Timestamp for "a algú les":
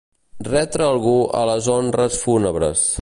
0.85-1.69